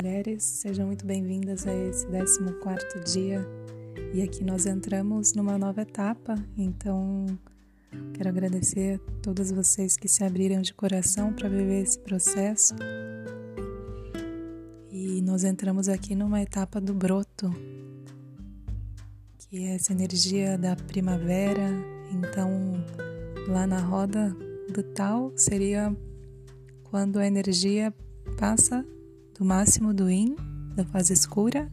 [0.00, 3.44] mulheres, sejam muito bem-vindas a esse 14 dia.
[4.14, 7.26] E aqui nós entramos numa nova etapa, então
[8.14, 12.76] quero agradecer a todas vocês que se abriram de coração para viver esse processo.
[14.92, 17.52] E nós entramos aqui numa etapa do broto,
[19.38, 21.70] que é essa energia da primavera.
[22.12, 22.72] Então,
[23.48, 24.34] lá na roda
[24.72, 25.94] do tal seria
[26.84, 27.92] quando a energia
[28.38, 28.86] passa
[29.38, 30.34] do máximo do Yin,
[30.74, 31.70] da fase escura,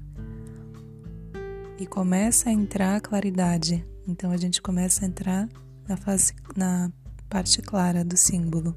[1.79, 3.83] e começa a entrar a claridade.
[4.07, 5.49] Então a gente começa a entrar
[5.87, 6.91] na fase na
[7.27, 8.75] parte clara do símbolo.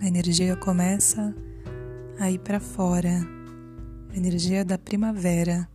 [0.00, 1.34] A energia começa
[2.20, 3.20] a ir para fora.
[4.10, 5.68] A energia da primavera,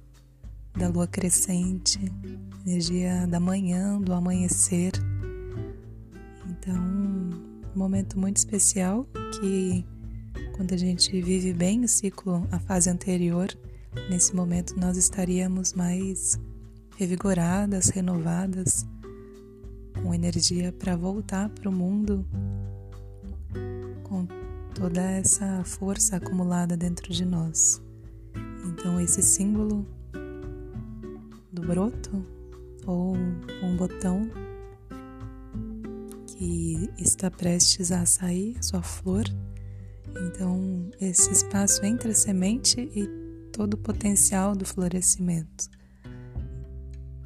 [0.76, 2.00] da lua crescente,
[2.66, 4.94] energia da manhã, do amanhecer.
[6.50, 6.76] Então,
[7.76, 9.06] um momento muito especial
[9.40, 9.86] que
[10.54, 13.48] quando a gente vive bem o ciclo, a fase anterior,
[14.10, 16.40] nesse momento nós estaríamos mais
[16.96, 18.86] revigoradas, renovadas,
[20.02, 22.26] com energia para voltar para o mundo
[24.04, 24.28] com
[24.76, 27.82] toda essa força acumulada dentro de nós.
[28.66, 29.86] Então, esse símbolo
[31.52, 32.26] do broto
[32.86, 34.30] ou um botão
[36.28, 39.24] que está prestes a sair, sua flor
[40.20, 43.08] então, esse espaço entre a semente e
[43.52, 45.70] todo o potencial do florescimento.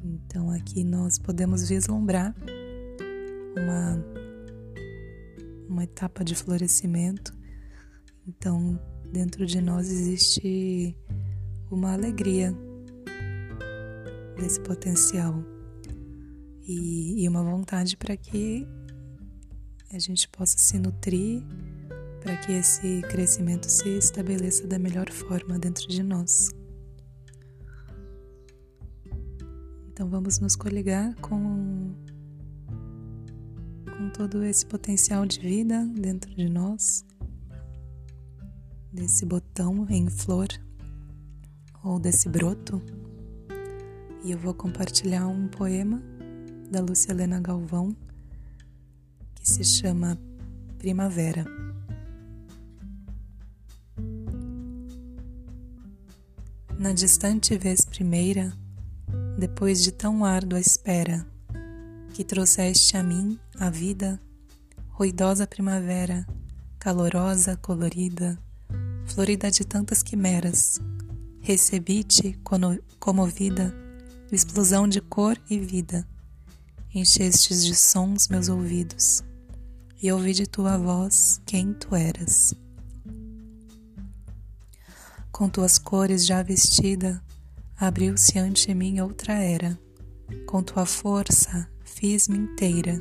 [0.02, 2.34] Então, aqui nós podemos vislumbrar
[3.56, 4.04] uma,
[5.68, 7.32] uma etapa de florescimento.
[8.26, 8.78] Então,
[9.12, 10.96] dentro de nós existe
[11.70, 12.54] uma alegria
[14.36, 15.42] desse potencial
[16.66, 18.66] e, e uma vontade para que
[19.92, 21.42] a gente possa se nutrir
[22.20, 26.50] para que esse crescimento se estabeleça da melhor forma dentro de nós.
[29.98, 31.92] Então vamos nos coligar com,
[33.84, 37.04] com todo esse potencial de vida dentro de nós,
[38.92, 40.48] desse botão em flor
[41.82, 42.80] ou desse broto.
[44.24, 46.02] E eu vou compartilhar um poema
[46.70, 47.96] da Lúcia Helena Galvão
[49.34, 50.18] que se chama
[50.78, 51.67] Primavera.
[56.78, 58.52] Na distante vez primeira,
[59.36, 61.26] depois de tão árdua espera,
[62.14, 64.20] que trouxeste a mim a vida,
[64.90, 66.24] ruidosa primavera,
[66.78, 68.38] calorosa, colorida,
[69.06, 70.80] florida de tantas quimeras,
[71.40, 72.38] recebi-te
[73.00, 73.74] comovida,
[74.30, 76.06] explosão de cor e vida,
[76.94, 79.24] enchestes de sons meus ouvidos,
[80.00, 82.54] e ouvi de tua voz quem tu eras
[85.38, 87.22] com tuas cores já vestida,
[87.78, 89.78] abriu-se ante mim outra era.
[90.44, 93.00] Com tua força fiz-me inteira,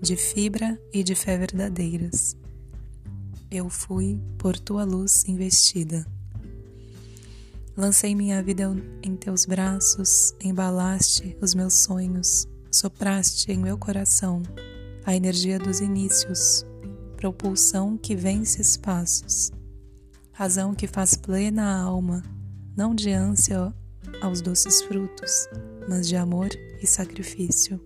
[0.00, 2.34] de fibra e de fé verdadeiras.
[3.50, 6.06] Eu fui por tua luz investida.
[7.76, 14.42] Lancei minha vida em teus braços, embalaste os meus sonhos, sopraste em meu coração
[15.04, 16.64] a energia dos inícios,
[17.18, 19.52] propulsão que vence espaços
[20.34, 22.20] razão que faz plena a alma,
[22.76, 23.72] não de ânsia
[24.20, 25.48] aos doces frutos,
[25.88, 26.48] mas de amor
[26.82, 27.80] e sacrifício.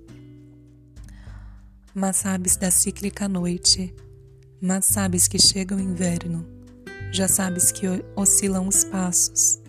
[1.94, 3.94] Mas sabes da cíclica noite,
[4.62, 6.47] mas sabes que chega o inverno,
[7.12, 7.86] já sabes que
[8.16, 9.60] oscilam os passos,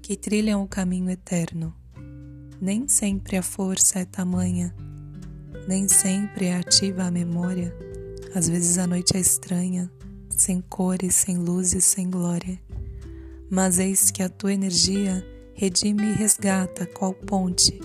[0.00, 1.74] que trilham o caminho eterno.
[2.58, 4.74] Nem sempre a força é tamanha,
[5.68, 7.76] nem sempre é ativa a memória,
[8.34, 9.92] às vezes a noite é estranha,
[10.42, 12.60] sem cores, sem luzes, sem glória.
[13.48, 17.80] Mas eis que a tua energia redime e resgata qual ponte.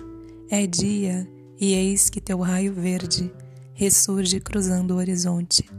[0.50, 1.28] É dia,
[1.59, 3.32] e eis que teu raio verde
[3.73, 5.70] ressurge cruzando o horizonte.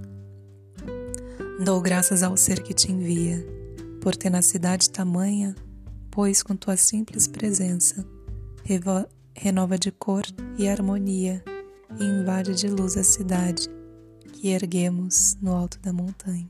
[1.65, 3.45] Dou graças ao ser que te envia,
[4.01, 5.57] por tenacidade tamanha,
[6.11, 8.07] pois com tua simples presença
[9.35, 10.25] renova de cor
[10.59, 11.43] e harmonia
[11.99, 13.78] e invade de luz a cidade
[14.41, 16.47] que erguemos no alto da montanha.